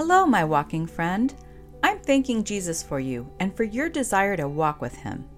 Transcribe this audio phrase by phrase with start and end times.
[0.00, 1.34] Hello, my walking friend.
[1.82, 5.28] I'm thanking Jesus for you and for your desire to walk with Him.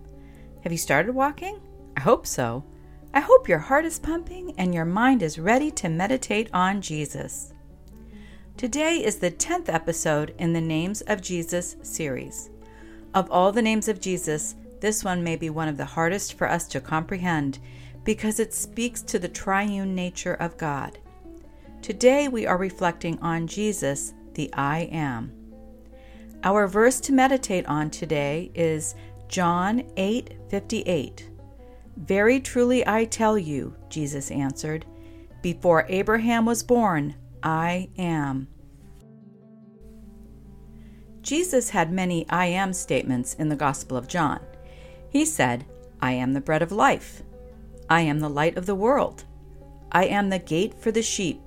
[0.60, 1.60] Have you started walking?
[1.96, 2.62] I hope so.
[3.12, 7.54] I hope your heart is pumping and your mind is ready to meditate on Jesus.
[8.56, 12.48] Today is the 10th episode in the Names of Jesus series.
[13.14, 16.48] Of all the names of Jesus, this one may be one of the hardest for
[16.48, 17.58] us to comprehend
[18.04, 21.00] because it speaks to the triune nature of God.
[21.80, 25.32] Today we are reflecting on Jesus the I am.
[26.44, 28.94] Our verse to meditate on today is
[29.28, 31.28] John 8:58.
[31.96, 34.86] Very truly I tell you, Jesus answered,
[35.42, 38.46] before Abraham was born, I am.
[41.20, 44.40] Jesus had many I am statements in the Gospel of John.
[45.10, 45.64] He said,
[46.00, 47.22] I am the bread of life.
[47.90, 49.24] I am the light of the world.
[49.90, 51.40] I am the gate for the sheep.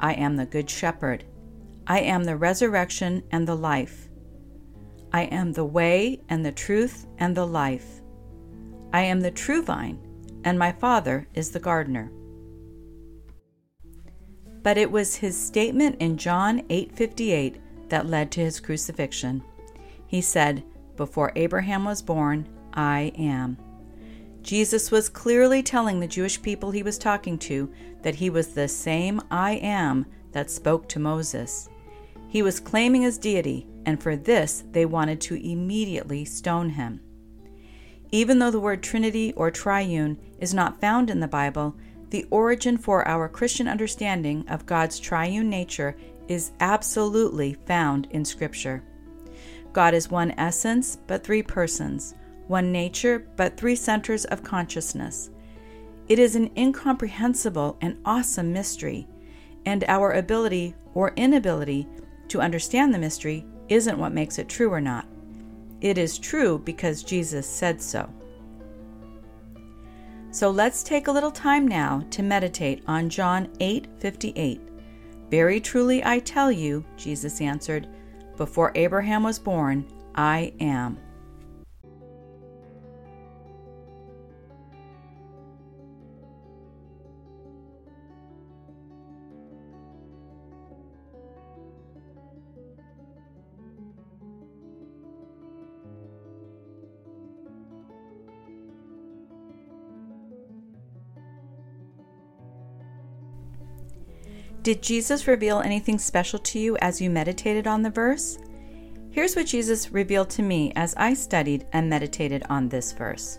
[0.00, 1.24] I am the good shepherd.
[1.90, 4.10] I am the resurrection and the life.
[5.10, 8.02] I am the way and the truth and the life.
[8.92, 9.98] I am the true vine,
[10.44, 12.12] and my Father is the gardener.
[14.62, 17.56] But it was his statement in John 8:58
[17.88, 19.42] that led to his crucifixion.
[20.06, 20.62] He said,
[20.94, 23.56] "Before Abraham was born, I am."
[24.42, 27.70] Jesus was clearly telling the Jewish people he was talking to
[28.02, 31.70] that he was the same I am that spoke to Moses.
[32.28, 37.00] He was claiming his deity, and for this they wanted to immediately stone him.
[38.10, 41.74] Even though the word Trinity or triune is not found in the Bible,
[42.10, 45.96] the origin for our Christian understanding of God's triune nature
[46.28, 48.82] is absolutely found in Scripture.
[49.72, 52.14] God is one essence, but three persons,
[52.46, 55.30] one nature, but three centers of consciousness.
[56.08, 59.06] It is an incomprehensible and awesome mystery,
[59.66, 61.86] and our ability or inability
[62.28, 65.06] to understand the mystery isn't what makes it true or not.
[65.80, 68.08] It is true because Jesus said so.
[70.30, 74.60] So let's take a little time now to meditate on John 8:58.
[75.30, 77.88] Very truly I tell you, Jesus answered,
[78.36, 79.84] before Abraham was born,
[80.14, 80.98] I am.
[104.68, 108.36] Did Jesus reveal anything special to you as you meditated on the verse?
[109.10, 113.38] Here's what Jesus revealed to me as I studied and meditated on this verse.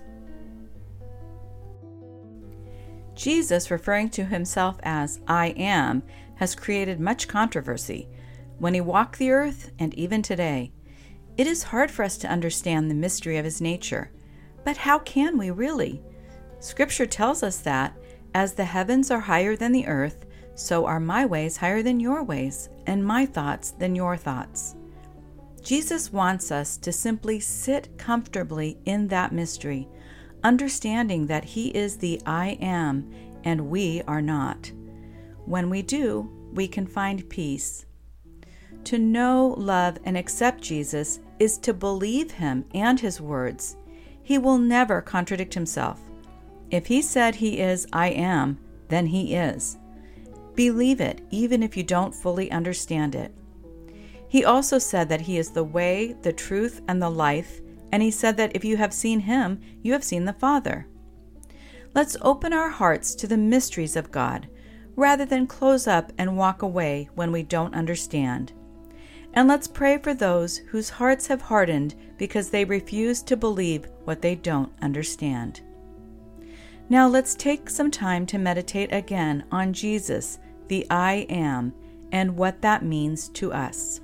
[3.13, 6.01] Jesus, referring to himself as I am,
[6.38, 8.09] has created much controversy
[8.57, 10.72] when he walked the earth and even today.
[11.38, 14.09] It is hard for us to understand the mystery of his nature.
[14.66, 16.01] But how can we really?
[16.59, 17.95] Scripture tells us that,
[18.34, 20.25] as the heavens are higher than the earth,
[20.59, 24.75] so are my ways higher than your ways, and my thoughts than your thoughts.
[25.63, 29.87] Jesus wants us to simply sit comfortably in that mystery,
[30.43, 33.09] understanding that He is the I am
[33.45, 34.71] and we are not.
[35.45, 37.85] When we do, we can find peace.
[38.85, 43.77] To know, love, and accept Jesus is to believe Him and His words.
[44.21, 46.01] He will never contradict Himself.
[46.69, 48.59] If He said He is I am,
[48.89, 49.77] then He is.
[50.59, 53.33] Believe it, even if you don't fully understand it.
[54.27, 57.61] He also said that He is the way, the truth, and the life,
[57.94, 60.85] and He said that if you have seen Him, you have seen the Father.
[61.95, 64.50] Let's open our hearts to the mysteries of God,
[64.97, 68.51] rather than close up and walk away when we don't understand.
[69.33, 74.21] And let's pray for those whose hearts have hardened because they refuse to believe what
[74.21, 75.62] they don't understand.
[76.89, 80.38] Now let's take some time to meditate again on Jesus
[80.69, 81.74] the I am
[82.12, 84.01] and what that means to us.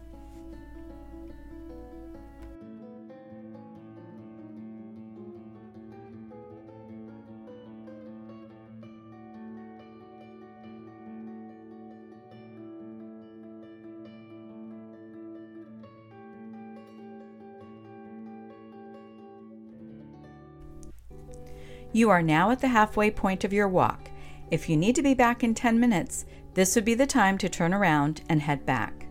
[21.95, 24.04] You are now at the halfway point of your walk.
[24.51, 27.49] If you need to be back in 10 minutes, this would be the time to
[27.49, 29.07] turn around and head back.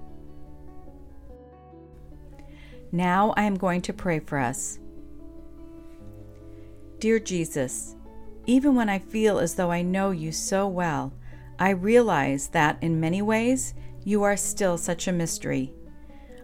[2.92, 4.78] Now I am going to pray for us.
[7.00, 7.96] Dear Jesus,
[8.46, 11.12] even when I feel as though I know you so well,
[11.58, 15.74] I realize that in many ways you are still such a mystery.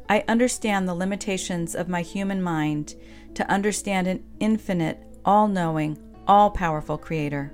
[0.08, 2.96] I understand the limitations of my human mind
[3.34, 5.96] to understand an infinite, all knowing,
[6.26, 7.52] all powerful Creator.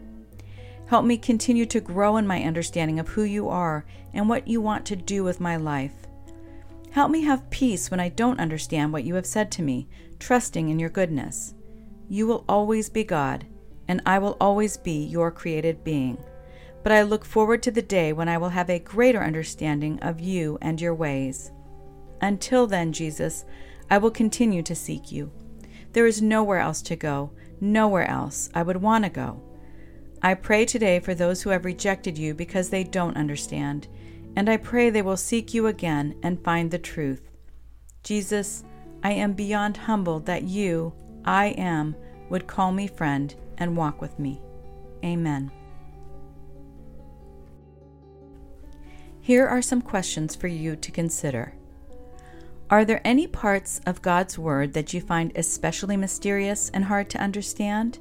[0.87, 3.85] Help me continue to grow in my understanding of who you are
[4.15, 5.95] and what you want to do with my life.
[6.91, 9.89] Help me have peace when I don't understand what you have said to me,
[10.19, 11.55] trusting in your goodness.
[12.09, 13.47] You will always be God,
[13.89, 16.19] and I will always be your created being.
[16.83, 20.21] But I look forward to the day when I will have a greater understanding of
[20.21, 21.51] you and your ways.
[22.21, 23.45] Until then, Jesus,
[23.91, 25.33] I will continue to seek you.
[25.93, 29.43] There is nowhere else to go, nowhere else I would want to go.
[30.23, 33.89] I pray today for those who have rejected you because they don't understand,
[34.35, 37.31] and I pray they will seek you again and find the truth.
[38.03, 38.65] Jesus,
[39.03, 40.93] I am beyond humbled that you,
[41.25, 41.95] I am,
[42.29, 44.41] would call me friend and walk with me.
[45.05, 45.51] Amen.
[49.21, 51.55] Here are some questions for you to consider.
[52.71, 57.21] Are there any parts of God's Word that you find especially mysterious and hard to
[57.21, 57.99] understand?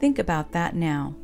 [0.00, 1.16] Think about that now.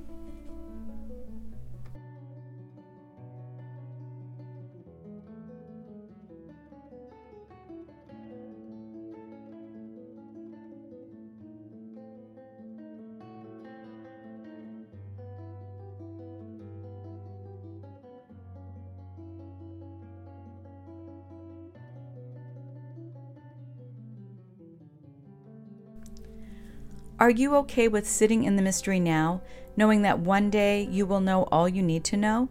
[27.21, 29.41] Are you okay with sitting in the mystery now,
[29.77, 32.49] knowing that one day you will know all you need to know?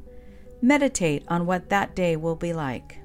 [0.61, 2.97] Meditate on what that day will be like.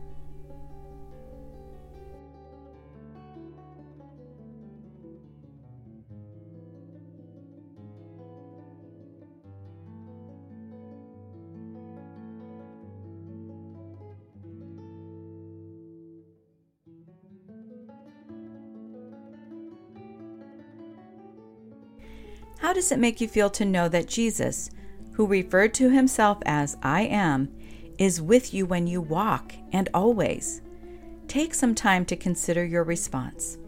[22.62, 24.70] How does it make you feel to know that Jesus,
[25.14, 27.52] who referred to himself as I am,
[27.98, 30.62] is with you when you walk and always?
[31.26, 33.58] Take some time to consider your response.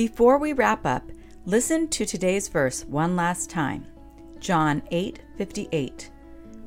[0.00, 1.12] Before we wrap up,
[1.44, 3.86] listen to today's verse one last time.
[4.38, 6.08] John 8:58.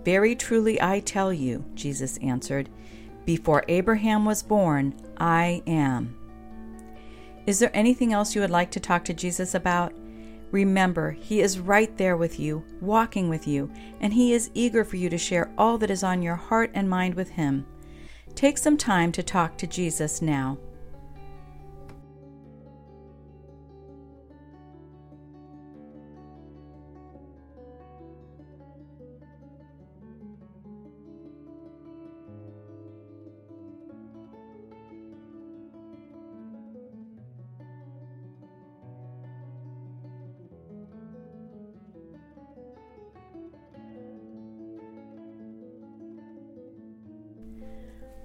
[0.05, 2.69] Very truly I tell you, Jesus answered,
[3.25, 6.15] before Abraham was born, I am.
[7.47, 9.93] Is there anything else you would like to talk to Jesus about?
[10.51, 14.97] Remember, He is right there with you, walking with you, and He is eager for
[14.97, 17.65] you to share all that is on your heart and mind with Him.
[18.35, 20.59] Take some time to talk to Jesus now.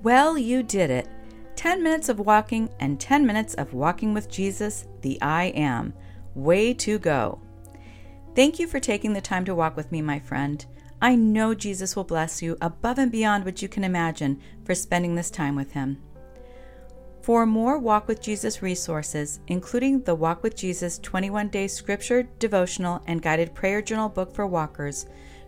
[0.03, 1.09] Well, you did it.
[1.57, 5.93] 10 minutes of walking and 10 minutes of walking with Jesus, the I am.
[6.35, 7.41] Way to go.
[8.37, 10.65] Thank you for taking the time to walk with me, my friend.
[11.03, 15.17] I know Jesus will bless you above and beyond what you can imagine for spending
[15.17, 16.01] this time with Him.
[17.23, 23.03] For more Walk with Jesus resources, including the Walk with Jesus 21 Day Scripture, Devotional,
[23.07, 25.07] and Guided Prayer Journal book for walkers,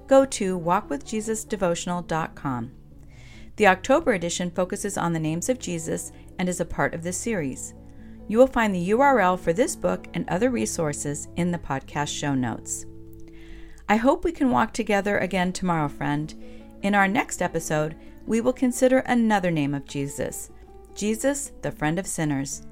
[0.09, 2.73] go to walkwithjesusdevotional.com.
[3.61, 7.19] The October edition focuses on the names of Jesus and is a part of this
[7.19, 7.75] series.
[8.27, 12.35] You will find the URL for this book and other resources in the podcast show
[12.35, 12.87] notes.
[13.87, 16.35] I hope we can walk together again tomorrow, friend.
[16.81, 20.51] In our next episode, we will consider another name of Jesus
[20.95, 22.63] Jesus, the friend of sinners.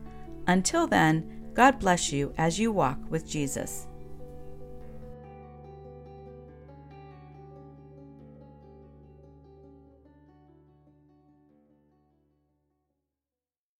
[0.47, 3.88] Until then, God bless you as you walk with Jesus.